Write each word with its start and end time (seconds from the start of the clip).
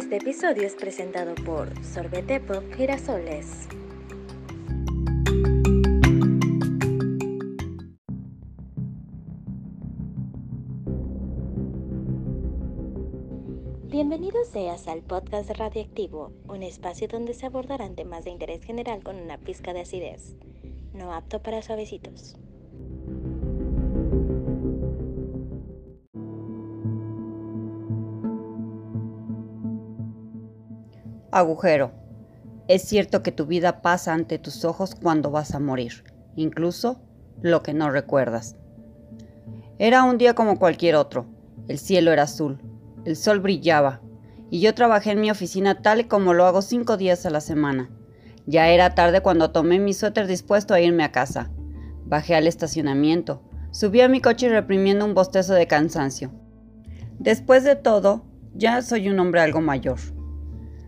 Este 0.00 0.16
episodio 0.16 0.62
es 0.62 0.74
presentado 0.76 1.34
por 1.34 1.68
Sorbete 1.84 2.40
Pop 2.40 2.64
Girasoles. 2.74 3.68
Bienvenido 13.90 14.42
seas 14.50 14.88
al 14.88 15.02
podcast 15.02 15.50
Radioactivo, 15.50 16.32
un 16.48 16.62
espacio 16.62 17.06
donde 17.06 17.34
se 17.34 17.44
abordarán 17.44 17.94
temas 17.94 18.24
de 18.24 18.30
interés 18.30 18.64
general 18.64 19.04
con 19.04 19.16
una 19.16 19.36
pizca 19.36 19.74
de 19.74 19.82
acidez, 19.82 20.34
no 20.94 21.12
apto 21.12 21.42
para 21.42 21.60
suavecitos. 21.60 22.36
Agujero. 31.32 31.92
Es 32.66 32.82
cierto 32.82 33.22
que 33.22 33.30
tu 33.30 33.46
vida 33.46 33.82
pasa 33.82 34.12
ante 34.12 34.40
tus 34.40 34.64
ojos 34.64 34.96
cuando 34.96 35.30
vas 35.30 35.54
a 35.54 35.60
morir, 35.60 36.04
incluso 36.34 37.00
lo 37.40 37.62
que 37.62 37.72
no 37.72 37.88
recuerdas. 37.88 38.56
Era 39.78 40.02
un 40.02 40.18
día 40.18 40.34
como 40.34 40.58
cualquier 40.58 40.96
otro. 40.96 41.26
El 41.68 41.78
cielo 41.78 42.10
era 42.10 42.24
azul, 42.24 42.60
el 43.04 43.14
sol 43.14 43.38
brillaba, 43.38 44.00
y 44.50 44.60
yo 44.60 44.74
trabajé 44.74 45.12
en 45.12 45.20
mi 45.20 45.30
oficina 45.30 45.82
tal 45.82 46.00
y 46.00 46.04
como 46.04 46.34
lo 46.34 46.46
hago 46.46 46.62
cinco 46.62 46.96
días 46.96 47.24
a 47.24 47.30
la 47.30 47.40
semana. 47.40 47.90
Ya 48.46 48.68
era 48.68 48.96
tarde 48.96 49.20
cuando 49.20 49.52
tomé 49.52 49.78
mi 49.78 49.94
suéter 49.94 50.26
dispuesto 50.26 50.74
a 50.74 50.80
irme 50.80 51.04
a 51.04 51.12
casa. 51.12 51.48
Bajé 52.06 52.34
al 52.34 52.48
estacionamiento, 52.48 53.40
subí 53.70 54.00
a 54.00 54.08
mi 54.08 54.20
coche 54.20 54.48
reprimiendo 54.48 55.04
un 55.04 55.14
bostezo 55.14 55.54
de 55.54 55.68
cansancio. 55.68 56.32
Después 57.20 57.62
de 57.62 57.76
todo, 57.76 58.24
ya 58.52 58.82
soy 58.82 59.08
un 59.08 59.20
hombre 59.20 59.42
algo 59.42 59.60
mayor. 59.60 60.00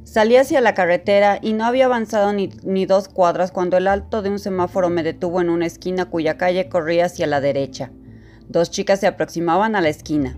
Salí 0.04 0.36
hacia 0.36 0.60
la 0.60 0.74
carretera 0.74 1.38
y 1.40 1.52
no 1.52 1.64
había 1.64 1.86
avanzado 1.86 2.32
ni, 2.32 2.50
ni, 2.64 2.86
dos 2.86 3.08
cuadras 3.08 3.52
cuando 3.52 3.76
el 3.76 3.86
alto 3.86 4.20
de 4.20 4.30
un 4.30 4.38
semáforo 4.38 4.90
me 4.90 5.02
detuvo 5.02 5.40
en 5.40 5.48
una 5.48 5.66
esquina 5.66 6.06
cuya 6.06 6.36
calle 6.36 6.68
corría 6.68 7.06
hacia 7.06 7.26
la 7.26 7.40
derecha. 7.40 7.92
Dos 8.48 8.70
chicas 8.70 9.00
se 9.00 9.06
aproximaban 9.06 9.76
a 9.76 9.80
la 9.80 9.88
esquina. 9.88 10.36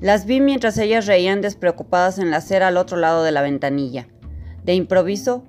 Las 0.00 0.26
vi 0.26 0.40
mientras 0.40 0.76
ellas 0.76 1.06
reían 1.06 1.40
despreocupadas 1.40 2.18
en 2.18 2.30
la 2.30 2.36
acera 2.36 2.68
al 2.68 2.76
otro 2.76 2.98
lado 2.98 3.24
de 3.24 3.32
la 3.32 3.40
ventanilla. 3.40 4.06
De 4.64 4.74
improviso, 4.74 5.44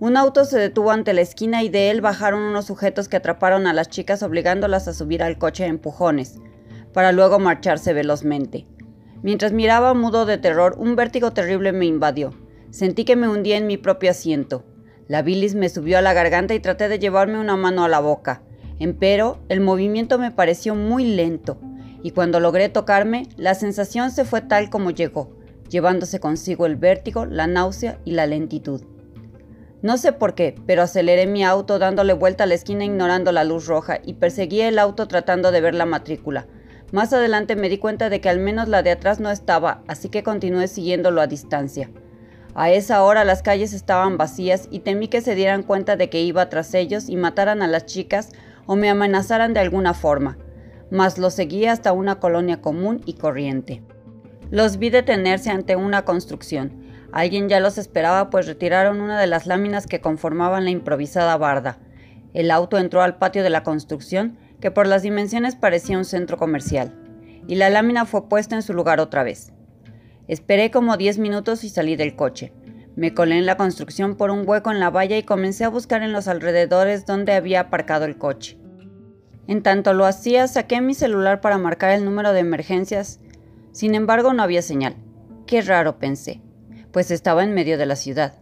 un 0.00 0.16
auto 0.16 0.44
se 0.44 0.58
detuvo 0.58 0.90
ante 0.90 1.14
la 1.14 1.20
esquina 1.20 1.62
y 1.62 1.68
de 1.68 1.90
él 1.90 2.00
bajaron 2.00 2.42
unos 2.42 2.64
sujetos 2.64 3.08
que 3.08 3.16
atraparon 3.16 3.68
a 3.68 3.72
las 3.72 3.88
chicas 3.88 4.24
obligándolas 4.24 4.88
a 4.88 4.94
subir 4.94 5.22
al 5.22 5.38
coche 5.38 5.62
a 5.62 5.68
empujones, 5.68 6.40
para 6.92 7.12
luego 7.12 7.38
marcharse 7.38 7.92
velozmente. 7.92 8.66
Mientras 9.22 9.52
miraba 9.52 9.94
mudo 9.94 10.26
de 10.26 10.38
terror, 10.38 10.74
un 10.76 10.96
vértigo 10.96 11.30
terrible 11.30 11.70
me 11.70 11.86
invadió. 11.86 12.34
Sentí 12.72 13.04
que 13.04 13.16
me 13.16 13.28
hundía 13.28 13.58
en 13.58 13.66
mi 13.66 13.76
propio 13.76 14.10
asiento. 14.10 14.64
La 15.06 15.20
bilis 15.20 15.54
me 15.54 15.68
subió 15.68 15.98
a 15.98 16.00
la 16.00 16.14
garganta 16.14 16.54
y 16.54 16.60
traté 16.60 16.88
de 16.88 16.98
llevarme 16.98 17.38
una 17.38 17.54
mano 17.54 17.84
a 17.84 17.88
la 17.88 18.00
boca. 18.00 18.40
Empero, 18.78 19.40
el 19.50 19.60
movimiento 19.60 20.18
me 20.18 20.30
pareció 20.30 20.74
muy 20.74 21.04
lento, 21.04 21.60
y 22.02 22.12
cuando 22.12 22.40
logré 22.40 22.70
tocarme, 22.70 23.28
la 23.36 23.54
sensación 23.54 24.10
se 24.10 24.24
fue 24.24 24.40
tal 24.40 24.70
como 24.70 24.90
llegó, 24.90 25.36
llevándose 25.68 26.18
consigo 26.18 26.64
el 26.64 26.76
vértigo, 26.76 27.26
la 27.26 27.46
náusea 27.46 27.98
y 28.06 28.12
la 28.12 28.26
lentitud. 28.26 28.80
No 29.82 29.98
sé 29.98 30.14
por 30.14 30.34
qué, 30.34 30.54
pero 30.66 30.80
aceleré 30.80 31.26
mi 31.26 31.44
auto 31.44 31.78
dándole 31.78 32.14
vuelta 32.14 32.44
a 32.44 32.46
la 32.46 32.54
esquina 32.54 32.86
ignorando 32.86 33.32
la 33.32 33.44
luz 33.44 33.66
roja 33.66 33.98
y 34.02 34.14
perseguí 34.14 34.62
el 34.62 34.78
auto 34.78 35.08
tratando 35.08 35.52
de 35.52 35.60
ver 35.60 35.74
la 35.74 35.84
matrícula. 35.84 36.46
Más 36.90 37.12
adelante 37.12 37.54
me 37.54 37.68
di 37.68 37.76
cuenta 37.76 38.08
de 38.08 38.22
que 38.22 38.30
al 38.30 38.38
menos 38.38 38.66
la 38.68 38.82
de 38.82 38.92
atrás 38.92 39.20
no 39.20 39.30
estaba, 39.30 39.82
así 39.88 40.08
que 40.08 40.22
continué 40.22 40.68
siguiéndolo 40.68 41.20
a 41.20 41.26
distancia. 41.26 41.90
A 42.54 42.70
esa 42.70 43.02
hora 43.02 43.24
las 43.24 43.42
calles 43.42 43.72
estaban 43.72 44.18
vacías 44.18 44.68
y 44.70 44.80
temí 44.80 45.08
que 45.08 45.22
se 45.22 45.34
dieran 45.34 45.62
cuenta 45.62 45.96
de 45.96 46.10
que 46.10 46.20
iba 46.20 46.48
tras 46.50 46.74
ellos 46.74 47.08
y 47.08 47.16
mataran 47.16 47.62
a 47.62 47.66
las 47.66 47.86
chicas 47.86 48.28
o 48.66 48.76
me 48.76 48.90
amenazaran 48.90 49.54
de 49.54 49.60
alguna 49.60 49.94
forma, 49.94 50.36
mas 50.90 51.16
los 51.16 51.32
seguí 51.32 51.66
hasta 51.66 51.92
una 51.92 52.20
colonia 52.20 52.60
común 52.60 53.00
y 53.06 53.14
corriente. 53.14 53.82
Los 54.50 54.76
vi 54.76 54.90
detenerse 54.90 55.50
ante 55.50 55.76
una 55.76 56.04
construcción. 56.04 56.82
Alguien 57.10 57.48
ya 57.48 57.58
los 57.58 57.78
esperaba 57.78 58.28
pues 58.28 58.46
retiraron 58.46 59.00
una 59.00 59.18
de 59.18 59.26
las 59.26 59.46
láminas 59.46 59.86
que 59.86 60.02
conformaban 60.02 60.64
la 60.64 60.70
improvisada 60.70 61.38
barda. 61.38 61.78
El 62.34 62.50
auto 62.50 62.76
entró 62.76 63.02
al 63.02 63.16
patio 63.16 63.42
de 63.42 63.50
la 63.50 63.62
construcción, 63.62 64.36
que 64.60 64.70
por 64.70 64.86
las 64.86 65.02
dimensiones 65.02 65.56
parecía 65.56 65.96
un 65.96 66.04
centro 66.04 66.36
comercial, 66.36 66.94
y 67.48 67.54
la 67.54 67.70
lámina 67.70 68.04
fue 68.04 68.28
puesta 68.28 68.54
en 68.54 68.62
su 68.62 68.74
lugar 68.74 69.00
otra 69.00 69.22
vez. 69.22 69.52
Esperé 70.28 70.70
como 70.70 70.96
10 70.96 71.18
minutos 71.18 71.64
y 71.64 71.68
salí 71.68 71.96
del 71.96 72.14
coche. 72.14 72.52
Me 72.94 73.14
colé 73.14 73.38
en 73.38 73.46
la 73.46 73.56
construcción 73.56 74.16
por 74.16 74.30
un 74.30 74.46
hueco 74.46 74.70
en 74.70 74.78
la 74.78 74.90
valla 74.90 75.16
y 75.16 75.22
comencé 75.22 75.64
a 75.64 75.68
buscar 75.68 76.02
en 76.02 76.12
los 76.12 76.28
alrededores 76.28 77.06
donde 77.06 77.32
había 77.32 77.60
aparcado 77.60 78.04
el 78.04 78.18
coche. 78.18 78.58
En 79.48 79.62
tanto 79.62 79.94
lo 79.94 80.04
hacía, 80.04 80.46
saqué 80.46 80.80
mi 80.80 80.94
celular 80.94 81.40
para 81.40 81.58
marcar 81.58 81.90
el 81.90 82.04
número 82.04 82.32
de 82.32 82.40
emergencias. 82.40 83.18
Sin 83.72 83.94
embargo, 83.94 84.32
no 84.32 84.42
había 84.42 84.62
señal. 84.62 84.96
Qué 85.46 85.60
raro, 85.62 85.98
pensé, 85.98 86.40
pues 86.92 87.10
estaba 87.10 87.42
en 87.42 87.54
medio 87.54 87.78
de 87.78 87.86
la 87.86 87.96
ciudad. 87.96 88.38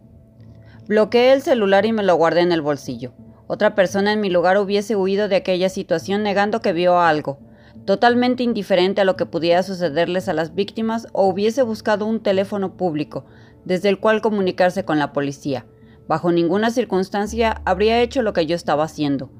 Bloqueé 0.86 1.32
el 1.32 1.42
celular 1.42 1.86
y 1.86 1.92
me 1.92 2.02
lo 2.02 2.16
guardé 2.16 2.40
en 2.40 2.52
el 2.52 2.60
bolsillo. 2.60 3.12
Otra 3.46 3.74
persona 3.74 4.12
en 4.12 4.20
mi 4.20 4.28
lugar 4.28 4.58
hubiese 4.58 4.96
huido 4.96 5.28
de 5.28 5.36
aquella 5.36 5.68
situación 5.68 6.22
negando 6.22 6.60
que 6.60 6.72
vio 6.72 7.00
algo, 7.00 7.38
totalmente 7.84 8.42
indiferente 8.42 9.00
a 9.00 9.04
lo 9.04 9.16
que 9.16 9.26
pudiera 9.26 9.62
sucederles 9.62 10.28
a 10.28 10.34
las 10.34 10.54
víctimas 10.54 11.08
o 11.12 11.26
hubiese 11.26 11.62
buscado 11.62 12.06
un 12.06 12.20
teléfono 12.20 12.76
público 12.76 13.24
desde 13.64 13.88
el 13.88 13.98
cual 13.98 14.20
comunicarse 14.20 14.84
con 14.84 14.98
la 14.98 15.12
policía. 15.12 15.66
Bajo 16.08 16.32
ninguna 16.32 16.70
circunstancia 16.70 17.62
habría 17.64 18.00
hecho 18.00 18.22
lo 18.22 18.32
que 18.32 18.46
yo 18.46 18.56
estaba 18.56 18.84
haciendo. 18.84 19.30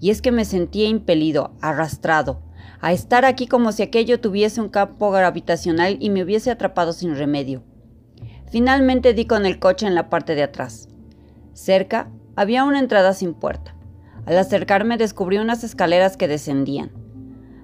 Y 0.00 0.10
es 0.10 0.22
que 0.22 0.32
me 0.32 0.44
sentía 0.44 0.88
impelido, 0.88 1.52
arrastrado, 1.60 2.42
a 2.80 2.92
estar 2.92 3.24
aquí 3.24 3.46
como 3.46 3.72
si 3.72 3.82
aquello 3.82 4.20
tuviese 4.20 4.60
un 4.60 4.68
campo 4.68 5.10
gravitacional 5.10 5.96
y 6.00 6.10
me 6.10 6.22
hubiese 6.22 6.50
atrapado 6.50 6.92
sin 6.92 7.16
remedio. 7.16 7.62
Finalmente 8.50 9.14
di 9.14 9.26
con 9.26 9.44
el 9.44 9.58
coche 9.58 9.86
en 9.86 9.94
la 9.94 10.08
parte 10.08 10.34
de 10.34 10.42
atrás. 10.42 10.88
Cerca 11.52 12.10
había 12.36 12.64
una 12.64 12.78
entrada 12.78 13.12
sin 13.12 13.34
puerta. 13.34 13.74
Al 14.26 14.38
acercarme 14.38 14.96
descubrí 14.96 15.38
unas 15.38 15.64
escaleras 15.64 16.16
que 16.16 16.28
descendían. 16.28 16.90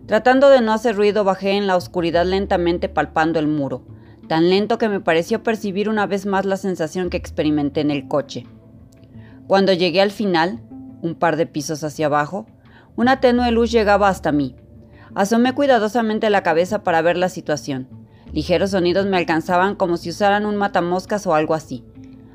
Tratando 0.06 0.50
de 0.50 0.60
no 0.60 0.74
hacer 0.74 0.96
ruido, 0.96 1.24
bajé 1.24 1.52
en 1.52 1.66
la 1.66 1.76
oscuridad 1.76 2.26
lentamente 2.26 2.90
palpando 2.90 3.38
el 3.38 3.48
muro, 3.48 3.86
tan 4.28 4.50
lento 4.50 4.76
que 4.76 4.90
me 4.90 5.00
pareció 5.00 5.42
percibir 5.42 5.88
una 5.88 6.06
vez 6.06 6.26
más 6.26 6.44
la 6.44 6.58
sensación 6.58 7.08
que 7.08 7.16
experimenté 7.16 7.80
en 7.80 7.90
el 7.90 8.06
coche. 8.06 8.46
Cuando 9.46 9.72
llegué 9.72 10.02
al 10.02 10.10
final, 10.10 10.60
un 11.00 11.14
par 11.14 11.36
de 11.36 11.46
pisos 11.46 11.82
hacia 11.84 12.06
abajo, 12.06 12.46
una 12.96 13.20
tenue 13.20 13.50
luz 13.50 13.72
llegaba 13.72 14.08
hasta 14.08 14.30
mí. 14.30 14.56
Asomé 15.14 15.54
cuidadosamente 15.54 16.28
la 16.28 16.42
cabeza 16.42 16.82
para 16.82 17.00
ver 17.00 17.16
la 17.16 17.30
situación. 17.30 17.88
Ligeros 18.30 18.72
sonidos 18.72 19.06
me 19.06 19.16
alcanzaban 19.16 19.74
como 19.74 19.96
si 19.96 20.10
usaran 20.10 20.44
un 20.44 20.56
matamoscas 20.56 21.26
o 21.26 21.34
algo 21.34 21.54
así. 21.54 21.82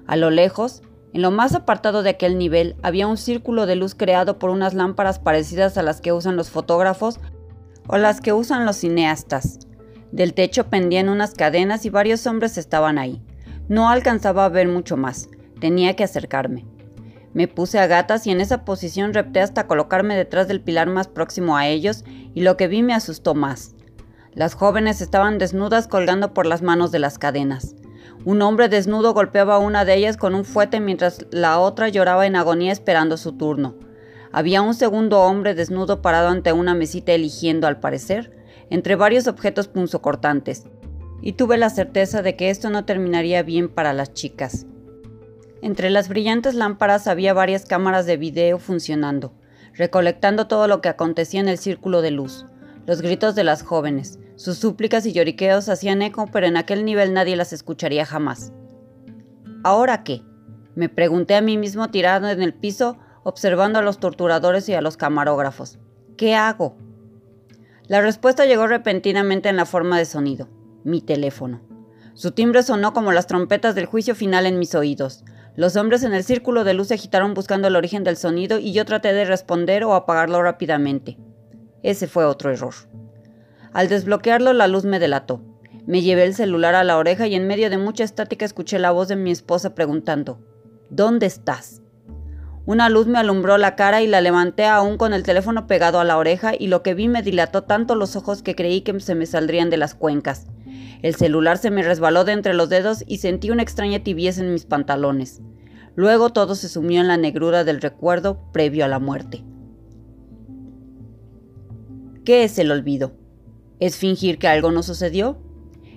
A 0.08 0.16
lo 0.16 0.32
lejos, 0.32 0.82
en 1.14 1.22
lo 1.22 1.30
más 1.30 1.54
apartado 1.54 2.02
de 2.02 2.12
aquel 2.12 2.38
nivel, 2.38 2.76
había 2.82 3.06
un 3.06 3.18
círculo 3.18 3.68
de 3.68 3.76
luz 3.76 3.94
creado 3.94 4.40
por 4.40 4.50
unas 4.50 4.74
lámparas 4.74 5.20
parecidas 5.20 5.78
a 5.78 5.84
las 5.84 6.02
que 6.02 6.14
usan 6.14 6.36
los 6.36 6.50
fotógrafos 6.50 7.20
o 7.90 7.98
las 7.98 8.22
que 8.22 8.34
usan 8.34 8.66
los 8.66 8.78
cineastas. 8.78 9.60
Del 10.12 10.34
techo 10.34 10.68
pendían 10.68 11.10
unas 11.10 11.34
cadenas 11.34 11.86
y 11.86 11.90
varios 11.90 12.26
hombres 12.28 12.58
estaban 12.58 13.00
ahí. 13.00 13.22
No 13.68 13.90
alcanzaba 13.90 14.46
a 14.46 14.50
ver 14.50 14.68
mucho 14.68 14.96
más. 14.96 15.28
Tenía 15.60 15.96
que 15.96 16.04
acercarme. 16.04 16.66
Me 17.34 17.48
puse 17.48 17.80
a 17.80 17.88
gatas 17.88 18.28
y 18.28 18.32
en 18.32 18.42
esa 18.42 18.64
posición 18.64 19.14
repté 19.14 19.42
hasta 19.42 19.68
colocarme 19.68 20.16
detrás 20.16 20.48
del 20.48 20.62
pilar 20.62 20.88
más 20.88 21.08
próximo 21.08 21.58
a 21.58 21.68
ellos 21.68 22.04
y 22.34 22.42
lo 22.42 22.58
que 22.58 22.68
vi 22.68 22.84
me 22.84 22.94
asustó 22.94 23.34
más. 23.34 23.76
Las 24.34 24.54
jóvenes 24.54 25.02
estaban 25.02 25.40
desnudas 25.40 25.88
colgando 25.88 26.34
por 26.34 26.46
las 26.46 26.62
manos 26.62 26.92
de 26.92 27.00
las 27.00 27.18
cadenas. 27.18 27.76
Un 28.24 28.42
hombre 28.44 28.70
desnudo 28.70 29.14
golpeaba 29.14 29.56
a 29.56 29.60
una 29.60 29.84
de 29.84 29.96
ellas 29.96 30.18
con 30.18 30.36
un 30.36 30.46
fuete 30.46 30.80
mientras 30.80 31.26
la 31.32 31.60
otra 31.60 31.90
lloraba 31.90 32.28
en 32.28 32.36
agonía 32.36 32.72
esperando 32.72 33.18
su 33.18 33.34
turno. 33.34 33.76
Había 34.32 34.62
un 34.62 34.74
segundo 34.74 35.22
hombre 35.22 35.56
desnudo 35.56 36.02
parado 36.02 36.30
ante 36.30 36.54
una 36.54 36.76
mesita 36.76 37.14
eligiendo, 37.14 37.68
al 37.68 37.80
parecer, 37.80 38.32
entre 38.70 38.96
varios 38.96 39.28
objetos 39.28 39.68
punzocortantes, 39.68 40.66
y 41.22 41.34
tuve 41.34 41.58
la 41.58 41.70
certeza 41.70 42.22
de 42.22 42.36
que 42.36 42.50
esto 42.50 42.70
no 42.70 42.86
terminaría 42.86 43.44
bien 43.44 43.70
para 43.70 43.94
las 43.94 44.14
chicas. 44.14 44.66
Entre 45.62 45.90
las 45.90 46.08
brillantes 46.08 46.54
lámparas 46.56 47.08
había 47.08 47.34
varias 47.34 47.66
cámaras 47.66 48.06
de 48.06 48.18
video 48.18 48.60
funcionando, 48.60 49.34
recolectando 49.74 50.48
todo 50.48 50.68
lo 50.68 50.82
que 50.82 50.90
acontecía 50.90 51.40
en 51.42 51.50
el 51.50 51.58
círculo 51.58 52.02
de 52.02 52.12
luz. 52.12 52.46
Los 52.86 53.02
gritos 53.02 53.36
de 53.36 53.44
las 53.44 53.64
jóvenes, 53.64 54.20
sus 54.36 54.58
súplicas 54.58 55.06
y 55.06 55.12
lloriqueos 55.12 55.68
hacían 55.68 56.02
eco, 56.02 56.28
pero 56.32 56.48
en 56.48 56.56
aquel 56.56 56.86
nivel 56.86 57.14
nadie 57.14 57.36
las 57.36 57.52
escucharía 57.52 58.06
jamás. 58.06 58.54
¿Ahora 59.64 60.04
qué? 60.04 60.22
Me 60.76 60.88
pregunté 60.88 61.36
a 61.36 61.42
mí 61.42 61.58
mismo 61.58 61.90
tirado 61.90 62.30
en 62.30 62.42
el 62.42 62.54
piso 62.54 62.98
observando 63.24 63.80
a 63.80 63.82
los 63.82 64.00
torturadores 64.00 64.68
y 64.70 64.74
a 64.74 64.82
los 64.82 64.98
camarógrafos. 64.98 65.80
¿Qué 66.18 66.36
hago? 66.36 66.76
La 67.88 68.02
respuesta 68.02 68.46
llegó 68.46 68.68
repentinamente 68.68 69.50
en 69.50 69.56
la 69.56 69.66
forma 69.66 69.98
de 69.98 70.06
sonido. 70.06 70.48
Mi 70.84 71.02
teléfono. 71.02 71.62
Su 72.14 72.32
timbre 72.32 72.64
sonó 72.64 72.94
como 72.94 73.12
las 73.12 73.28
trompetas 73.28 73.76
del 73.76 73.86
juicio 73.86 74.14
final 74.14 74.46
en 74.46 74.60
mis 74.60 74.76
oídos. 74.76 75.24
Los 75.56 75.76
hombres 75.76 76.04
en 76.04 76.14
el 76.14 76.24
círculo 76.24 76.64
de 76.64 76.74
luz 76.74 76.90
se 76.90 76.94
agitaron 76.96 77.34
buscando 77.34 77.68
el 77.68 77.76
origen 77.76 78.04
del 78.04 78.18
sonido 78.18 78.60
y 78.60 78.74
yo 78.74 78.86
traté 78.86 79.14
de 79.14 79.26
responder 79.26 79.84
o 79.84 79.94
apagarlo 79.94 80.44
rápidamente. 80.44 81.18
Ese 81.82 82.08
fue 82.08 82.26
otro 82.26 82.52
error. 82.52 82.74
Al 83.74 83.88
desbloquearlo 83.88 84.54
la 84.54 84.68
luz 84.68 84.86
me 84.86 85.00
delató. 85.00 85.42
Me 85.86 86.02
llevé 86.02 86.26
el 86.26 86.36
celular 86.36 86.76
a 86.76 86.84
la 86.84 86.98
oreja 86.98 87.28
y 87.28 87.36
en 87.36 87.48
medio 87.48 87.70
de 87.70 87.78
mucha 87.78 88.04
estática 88.04 88.46
escuché 88.46 88.80
la 88.80 88.92
voz 88.92 89.08
de 89.08 89.16
mi 89.16 89.32
esposa 89.32 89.74
preguntando, 89.74 90.40
¿Dónde 90.90 91.26
estás? 91.26 91.82
Una 92.70 92.88
luz 92.88 93.08
me 93.08 93.18
alumbró 93.18 93.58
la 93.58 93.76
cara 93.76 94.04
y 94.04 94.06
la 94.06 94.22
levanté 94.22 94.66
aún 94.66 94.98
con 94.98 95.12
el 95.12 95.24
teléfono 95.24 95.66
pegado 95.66 96.00
a 96.00 96.04
la 96.04 96.20
oreja 96.20 96.52
y 96.56 96.68
lo 96.68 96.84
que 96.84 96.94
vi 96.94 97.08
me 97.08 97.24
dilató 97.24 97.64
tanto 97.64 97.96
los 97.96 98.16
ojos 98.16 98.44
que 98.44 98.54
creí 98.54 98.82
que 98.82 99.00
se 99.00 99.16
me 99.16 99.26
saldrían 99.26 99.72
de 99.72 99.78
las 99.78 99.96
cuencas. 99.96 100.46
El 101.02 101.16
celular 101.16 101.58
se 101.58 101.72
me 101.72 101.82
resbaló 101.82 102.26
de 102.26 102.34
entre 102.34 102.54
los 102.54 102.70
dedos 102.70 103.04
y 103.08 103.18
sentí 103.18 103.50
una 103.50 103.64
extraña 103.64 104.04
tibieza 104.04 104.42
en 104.42 104.54
mis 104.54 104.66
pantalones. 104.66 105.42
Luego 105.96 106.30
todo 106.30 106.54
se 106.54 106.70
sumió 106.70 107.02
en 107.02 107.08
la 107.08 107.18
negrura 107.18 107.64
del 107.64 107.82
recuerdo 107.82 108.40
previo 108.54 108.86
a 108.86 108.88
la 108.88 109.00
muerte. 109.00 109.44
¿Qué 112.24 112.44
es 112.44 112.60
el 112.60 112.70
olvido? 112.70 113.14
¿Es 113.80 113.98
fingir 113.98 114.38
que 114.38 114.48
algo 114.48 114.72
no 114.72 114.84
sucedió? 114.84 115.42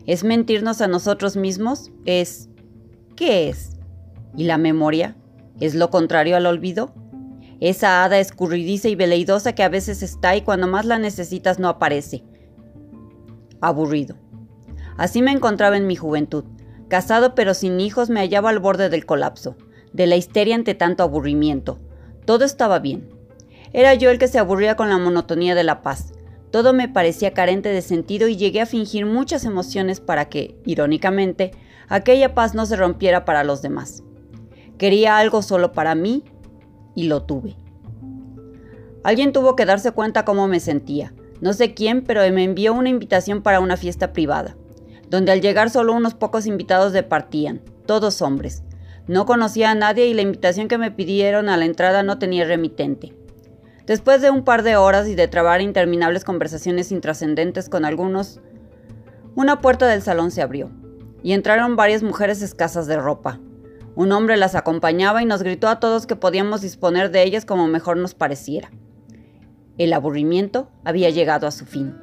¿Es 0.07 0.25
mentirnos 0.25 0.81
a 0.81 0.89
nosotros 0.89 1.37
mismos? 1.37 1.93
¿Es... 2.07 2.49
¿Qué 3.15 3.51
es? 3.51 3.77
¿Y 4.35 4.45
la 4.45 4.57
memoria? 4.57 5.19
¿Es 5.60 5.75
lo 5.75 5.90
contrario 5.90 6.37
al 6.37 6.46
olvido? 6.46 6.93
Esa 7.60 8.02
hada 8.02 8.19
escurridiza 8.19 8.88
y 8.88 8.96
veleidosa 8.96 9.54
que 9.54 9.62
a 9.62 9.69
veces 9.69 10.02
está 10.02 10.34
y 10.34 10.43
cuando 10.43 10.66
más 10.66 10.84
la 10.84 10.99
necesitas 10.99 11.58
no 11.58 11.69
aparece. 11.69 12.25
Aburrido. 13.60 14.16
Así 14.96 15.22
me 15.22 15.31
encontraba 15.31 15.76
en 15.76 15.87
mi 15.87 15.94
juventud. 15.94 16.44
Casado 16.88 17.34
pero 17.34 17.54
sin 17.54 17.81
hijos 17.81 18.10
me 18.10 18.20
hallaba 18.20 18.50
al 18.50 18.58
borde 18.58 18.88
del 18.88 19.06
colapso, 19.06 19.56
de 19.93 20.06
la 20.06 20.16
histeria 20.16 20.56
ante 20.56 20.75
tanto 20.75 21.02
aburrimiento. 21.02 21.78
Todo 22.25 22.44
estaba 22.44 22.81
bien. 22.81 23.08
Era 23.72 23.94
yo 23.94 24.10
el 24.10 24.19
que 24.19 24.28
se 24.28 24.38
aburría 24.38 24.76
con 24.76 24.88
la 24.88 24.99
monotonía 24.99 25.54
de 25.54 25.64
la 25.64 25.82
paz. 25.82 26.12
Todo 26.50 26.72
me 26.75 26.88
parecía 26.88 27.32
carente 27.32 27.70
de 27.70 27.81
sentido 27.81 28.28
y 28.28 28.37
llegué 28.37 28.60
a 28.60 28.66
fingir 28.66 29.06
muchas 29.06 29.44
emociones 29.44 30.00
para 30.00 30.26
que, 30.26 30.60
irónicamente, 30.66 31.52
aquella 31.88 32.34
paz 32.34 32.54
no 32.54 32.66
se 32.66 32.76
rompiera 32.76 33.25
para 33.25 33.44
los 33.44 33.62
demás. 33.62 34.02
Quería 34.82 35.19
algo 35.19 35.43
solo 35.43 35.70
para 35.70 35.94
mí 35.94 36.25
y 36.96 37.05
lo 37.05 37.23
tuve. 37.23 37.55
Alguien 39.05 39.32
tuvo 39.32 39.55
que 39.55 39.64
darse 39.64 39.93
cuenta 39.93 40.25
cómo 40.25 40.49
me 40.49 40.58
sentía. 40.58 41.14
No 41.40 41.52
sé 41.52 41.73
quién, 41.73 42.02
pero 42.02 42.20
me 42.32 42.43
envió 42.43 42.75
una 42.75 42.88
invitación 42.88 43.43
para 43.43 43.61
una 43.61 43.76
fiesta 43.76 44.12
privada, 44.12 44.56
donde 45.08 45.31
al 45.31 45.40
llegar 45.40 45.70
solo 45.70 45.93
unos 45.93 46.14
pocos 46.14 46.46
invitados 46.46 46.93
departían, 46.93 47.61
todos 47.87 48.23
hombres. 48.23 48.64
No 49.06 49.25
conocía 49.25 49.70
a 49.70 49.76
nadie 49.76 50.06
y 50.06 50.14
la 50.14 50.23
invitación 50.23 50.67
que 50.67 50.79
me 50.79 50.90
pidieron 50.90 51.49
a 51.49 51.56
la 51.56 51.64
entrada 51.64 52.02
no 52.02 52.19
tenía 52.19 52.44
remitente. 52.44 53.14
Después 53.87 54.20
de 54.20 54.31
un 54.31 54.43
par 54.43 54.64
de 54.64 54.75
horas 54.75 55.06
y 55.06 55.14
de 55.14 55.28
trabar 55.28 55.61
interminables 55.61 56.25
conversaciones 56.25 56.90
intrascendentes 56.90 57.69
con 57.69 57.85
algunos, 57.85 58.40
una 59.37 59.61
puerta 59.61 59.87
del 59.87 60.02
salón 60.02 60.32
se 60.32 60.43
abrió 60.43 60.73
y 61.23 61.35
entraron 61.35 61.76
varias 61.76 62.02
mujeres 62.02 62.43
escasas 62.43 62.88
de 62.88 62.96
ropa, 62.96 63.38
un 63.94 64.12
hombre 64.12 64.37
las 64.37 64.55
acompañaba 64.55 65.23
y 65.23 65.27
nos 65.27 65.43
gritó 65.43 65.69
a 65.69 65.81
todos 65.81 66.06
que 66.06 66.17
podíamos 66.17 66.62
disponer 66.62 67.11
de 67.11 67.23
ellas 67.23 67.44
como 67.44 67.67
mejor 67.67 67.97
nos 67.97 68.15
pareciera. 68.15 68.71
El 69.79 69.93
aburrimiento 69.93 70.71
había 70.85 71.11
llegado 71.11 71.47
a 71.47 71.50
su 71.50 71.67
fin. 71.67 71.97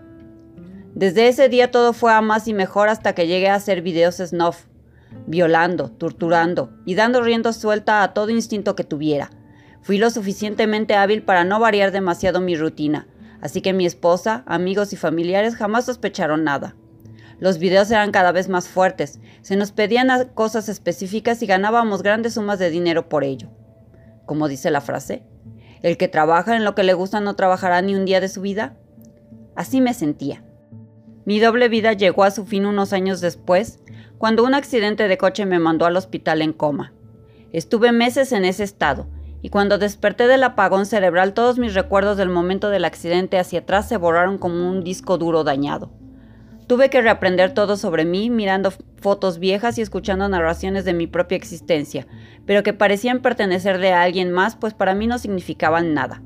Desde 0.93 1.27
ese 1.27 1.49
día 1.49 1.71
todo 1.71 1.93
fue 1.93 2.11
a 2.13 2.21
más 2.21 2.47
y 2.47 2.53
mejor 2.53 2.89
hasta 2.89 3.13
que 3.13 3.27
llegué 3.27 3.49
a 3.49 3.55
hacer 3.55 3.81
videos 3.81 4.17
snuff, 4.17 4.65
violando, 5.27 5.89
torturando 5.89 6.71
y 6.85 6.95
dando 6.95 7.21
rienda 7.21 7.53
suelta 7.53 8.03
a 8.03 8.13
todo 8.13 8.29
instinto 8.29 8.75
que 8.75 8.83
tuviera. 8.83 9.29
Fui 9.81 9.97
lo 9.97 10.09
suficientemente 10.09 10.95
hábil 10.95 11.23
para 11.23 11.43
no 11.43 11.59
variar 11.59 11.91
demasiado 11.91 12.41
mi 12.41 12.55
rutina, 12.55 13.07
así 13.41 13.61
que 13.61 13.73
mi 13.73 13.85
esposa, 13.85 14.43
amigos 14.45 14.93
y 14.93 14.97
familiares 14.97 15.55
jamás 15.55 15.85
sospecharon 15.85 16.43
nada. 16.43 16.75
Los 17.39 17.57
videos 17.57 17.89
eran 17.89 18.11
cada 18.11 18.31
vez 18.31 18.49
más 18.49 18.67
fuertes, 18.67 19.19
se 19.41 19.55
nos 19.55 19.71
pedían 19.71 20.09
cosas 20.33 20.67
específicas 20.67 21.41
y 21.41 21.45
ganábamos 21.45 22.03
grandes 22.03 22.33
sumas 22.33 22.59
de 22.59 22.69
dinero 22.69 23.07
por 23.07 23.23
ello. 23.23 23.49
Como 24.25 24.47
dice 24.47 24.71
la 24.71 24.81
frase, 24.81 25.23
el 25.81 25.97
que 25.97 26.07
trabaja 26.07 26.55
en 26.55 26.65
lo 26.65 26.75
que 26.75 26.83
le 26.83 26.93
gusta 26.93 27.21
no 27.21 27.35
trabajará 27.35 27.81
ni 27.81 27.95
un 27.95 28.05
día 28.05 28.19
de 28.19 28.27
su 28.27 28.41
vida. 28.41 28.75
Así 29.55 29.79
me 29.79 29.93
sentía. 29.93 30.43
Mi 31.25 31.39
doble 31.39 31.69
vida 31.69 31.93
llegó 31.93 32.23
a 32.23 32.31
su 32.31 32.45
fin 32.45 32.65
unos 32.65 32.91
años 32.91 33.21
después, 33.21 33.79
cuando 34.17 34.43
un 34.43 34.53
accidente 34.53 35.07
de 35.07 35.17
coche 35.17 35.45
me 35.45 35.59
mandó 35.59 35.85
al 35.85 35.95
hospital 35.95 36.41
en 36.41 36.53
coma. 36.53 36.93
Estuve 37.53 37.91
meses 37.91 38.31
en 38.33 38.43
ese 38.45 38.63
estado, 38.63 39.07
y 39.41 39.49
cuando 39.49 39.77
desperté 39.77 40.27
del 40.27 40.43
apagón 40.43 40.85
cerebral 40.85 41.33
todos 41.33 41.57
mis 41.57 41.73
recuerdos 41.73 42.17
del 42.17 42.29
momento 42.29 42.69
del 42.69 42.83
accidente 42.83 43.39
hacia 43.39 43.59
atrás 43.59 43.87
se 43.87 43.97
borraron 43.97 44.37
como 44.37 44.69
un 44.69 44.83
disco 44.83 45.17
duro 45.17 45.45
dañado. 45.45 45.91
Tuve 46.69 46.91
que 46.91 47.01
reaprender 47.01 47.55
todo 47.55 47.77
sobre 47.77 48.05
mí 48.05 48.29
mirando 48.29 48.71
fotos 49.01 49.39
viejas 49.39 49.79
y 49.79 49.81
escuchando 49.81 50.29
narraciones 50.29 50.85
de 50.85 50.93
mi 50.93 51.07
propia 51.07 51.35
existencia, 51.35 52.05
pero 52.45 52.61
que 52.61 52.73
parecían 52.73 53.23
pertenecer 53.23 53.79
de 53.79 53.91
alguien 53.91 54.31
más, 54.31 54.55
pues 54.55 54.75
para 54.75 54.93
mí 54.93 55.07
no 55.07 55.17
significaban 55.17 55.95
nada. 55.95 56.21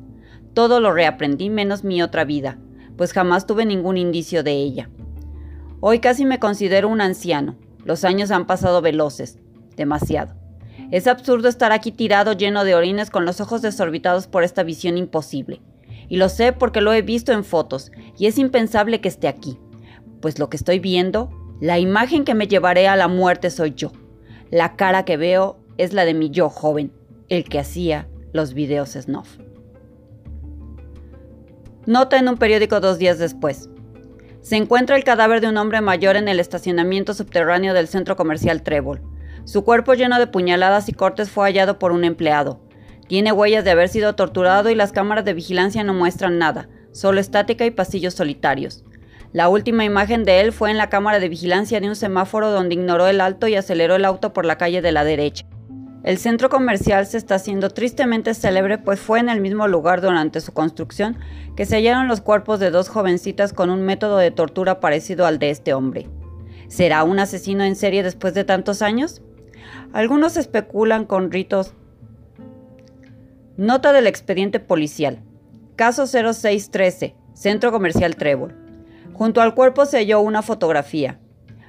Todo 0.53 0.81
lo 0.81 0.91
reaprendí 0.91 1.49
menos 1.49 1.85
mi 1.85 2.03
otra 2.03 2.25
vida, 2.25 2.57
pues 2.97 3.13
jamás 3.13 3.47
tuve 3.47 3.65
ningún 3.65 3.95
indicio 3.95 4.43
de 4.43 4.51
ella. 4.51 4.89
Hoy 5.79 5.99
casi 5.99 6.25
me 6.25 6.39
considero 6.39 6.89
un 6.89 6.99
anciano. 6.99 7.55
Los 7.85 8.03
años 8.03 8.29
han 8.29 8.45
pasado 8.45 8.81
veloces, 8.81 9.39
demasiado. 9.77 10.35
Es 10.91 11.07
absurdo 11.07 11.47
estar 11.47 11.71
aquí 11.71 11.93
tirado 11.93 12.33
lleno 12.33 12.65
de 12.65 12.75
orines 12.75 13.09
con 13.09 13.23
los 13.23 13.39
ojos 13.39 13.61
desorbitados 13.61 14.27
por 14.27 14.43
esta 14.43 14.63
visión 14.63 14.97
imposible. 14.97 15.61
Y 16.09 16.17
lo 16.17 16.27
sé 16.27 16.51
porque 16.51 16.81
lo 16.81 16.91
he 16.91 17.01
visto 17.01 17.31
en 17.31 17.45
fotos, 17.45 17.93
y 18.17 18.25
es 18.25 18.37
impensable 18.37 18.99
que 18.99 19.07
esté 19.07 19.29
aquí 19.29 19.57
pues 20.23 20.39
lo 20.39 20.49
que 20.49 20.55
estoy 20.55 20.79
viendo, 20.79 21.29
la 21.59 21.79
imagen 21.79 22.23
que 22.23 22.33
me 22.33 22.47
llevaré 22.47 22.87
a 22.87 22.95
la 22.95 23.09
muerte 23.09 23.49
soy 23.49 23.73
yo. 23.75 23.91
La 24.51 24.77
cara 24.77 25.03
que 25.03 25.17
veo 25.17 25.59
es 25.77 25.91
la 25.91 26.05
de 26.05 26.13
mi 26.13 26.29
yo 26.29 26.49
joven, 26.49 26.93
el 27.27 27.43
que 27.43 27.59
hacía 27.59 28.07
los 28.31 28.53
videos 28.53 28.91
snuff. 28.93 29.37
Nota 31.85 32.17
en 32.17 32.29
un 32.29 32.37
periódico 32.37 32.79
dos 32.79 32.99
días 32.99 33.19
después. 33.19 33.69
Se 34.39 34.55
encuentra 34.55 34.95
el 34.95 35.03
cadáver 35.03 35.41
de 35.41 35.49
un 35.49 35.57
hombre 35.57 35.81
mayor 35.81 36.15
en 36.15 36.29
el 36.29 36.39
estacionamiento 36.39 37.13
subterráneo 37.13 37.73
del 37.73 37.89
centro 37.89 38.15
comercial 38.15 38.63
Trébol. 38.63 39.01
Su 39.43 39.65
cuerpo 39.65 39.93
lleno 39.93 40.19
de 40.19 40.27
puñaladas 40.27 40.87
y 40.87 40.93
cortes 40.93 41.29
fue 41.29 41.47
hallado 41.47 41.79
por 41.79 41.91
un 41.91 42.05
empleado. 42.05 42.61
Tiene 43.09 43.33
huellas 43.33 43.65
de 43.65 43.71
haber 43.71 43.89
sido 43.89 44.15
torturado 44.15 44.69
y 44.69 44.75
las 44.75 44.93
cámaras 44.93 45.25
de 45.25 45.33
vigilancia 45.33 45.83
no 45.83 45.93
muestran 45.93 46.37
nada, 46.37 46.69
solo 46.93 47.19
estática 47.19 47.65
y 47.65 47.71
pasillos 47.71 48.13
solitarios. 48.13 48.85
La 49.33 49.49
última 49.49 49.83
imagen 49.83 50.25
de 50.25 50.41
él 50.41 50.51
fue 50.51 50.69
en 50.69 50.77
la 50.77 50.89
cámara 50.89 51.19
de 51.19 51.27
vigilancia 51.27 51.81
de 51.81 51.89
un 51.89 51.95
semáforo 51.95 52.51
donde 52.51 52.75
ignoró 52.75 53.07
el 53.07 53.19
alto 53.19 53.47
y 53.47 53.55
aceleró 53.55 53.95
el 53.95 54.05
auto 54.05 54.31
por 54.31 54.45
la 54.45 54.59
calle 54.59 54.83
de 54.83 54.91
la 54.91 55.03
derecha. 55.03 55.43
El 56.03 56.19
centro 56.19 56.49
comercial 56.49 57.07
se 57.07 57.17
está 57.17 57.35
haciendo 57.35 57.71
tristemente 57.71 58.35
célebre 58.35 58.77
pues 58.77 58.99
fue 58.99 59.19
en 59.19 59.29
el 59.29 59.41
mismo 59.41 59.67
lugar 59.67 60.01
durante 60.01 60.39
su 60.39 60.53
construcción 60.53 61.17
que 61.55 61.65
se 61.65 61.77
hallaron 61.77 62.07
los 62.07 62.21
cuerpos 62.21 62.59
de 62.59 62.69
dos 62.69 62.89
jovencitas 62.89 63.53
con 63.53 63.71
un 63.71 63.81
método 63.81 64.17
de 64.17 64.29
tortura 64.29 64.79
parecido 64.79 65.25
al 65.25 65.39
de 65.39 65.49
este 65.49 65.73
hombre. 65.73 66.07
¿Será 66.67 67.03
un 67.03 67.17
asesino 67.17 67.63
en 67.63 67.75
serie 67.75 68.03
después 68.03 68.35
de 68.35 68.43
tantos 68.43 68.83
años? 68.83 69.23
Algunos 69.93 70.37
especulan 70.37 71.05
con 71.05 71.31
ritos. 71.31 71.73
Nota 73.57 73.93
del 73.93 74.05
expediente 74.05 74.59
policial. 74.59 75.23
Caso 75.75 76.05
0613, 76.05 77.15
Centro 77.33 77.71
Comercial 77.71 78.15
Trébol. 78.15 78.62
Junto 79.13 79.41
al 79.41 79.53
cuerpo 79.53 79.85
se 79.85 79.97
halló 79.97 80.21
una 80.21 80.41
fotografía. 80.41 81.19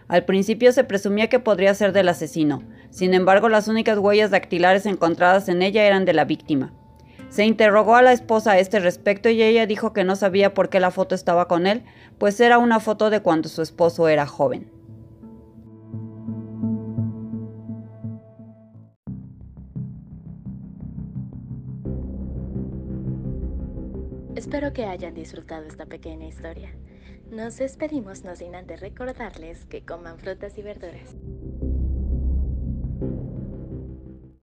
Al 0.08 0.24
principio 0.24 0.72
se 0.72 0.84
presumía 0.84 1.28
que 1.28 1.38
podría 1.38 1.74
ser 1.74 1.92
del 1.92 2.08
asesino, 2.08 2.62
sin 2.90 3.14
embargo 3.14 3.48
las 3.48 3.68
únicas 3.68 3.98
huellas 3.98 4.30
dactilares 4.30 4.86
encontradas 4.86 5.48
en 5.48 5.62
ella 5.62 5.84
eran 5.84 6.04
de 6.04 6.14
la 6.14 6.24
víctima. 6.24 6.72
Se 7.28 7.44
interrogó 7.44 7.96
a 7.96 8.02
la 8.02 8.12
esposa 8.12 8.52
a 8.52 8.58
este 8.58 8.78
respecto 8.80 9.28
y 9.28 9.42
ella 9.42 9.66
dijo 9.66 9.92
que 9.92 10.04
no 10.04 10.14
sabía 10.14 10.54
por 10.54 10.68
qué 10.68 10.78
la 10.78 10.90
foto 10.90 11.14
estaba 11.14 11.48
con 11.48 11.66
él, 11.66 11.82
pues 12.18 12.38
era 12.40 12.58
una 12.58 12.80
foto 12.80 13.10
de 13.10 13.20
cuando 13.20 13.48
su 13.48 13.60
esposo 13.60 14.08
era 14.08 14.26
joven. 14.26 14.70
Espero 24.36 24.72
que 24.72 24.84
hayan 24.84 25.14
disfrutado 25.14 25.66
esta 25.66 25.86
pequeña 25.86 26.26
historia. 26.26 26.70
Nos 27.34 27.56
despedimos 27.56 28.22
no 28.22 28.36
sin 28.36 28.54
antes 28.54 28.80
recordarles 28.80 29.66
que 29.66 29.84
coman 29.84 30.20
frutas 30.20 30.56
y 30.56 30.62
verduras. 30.62 31.16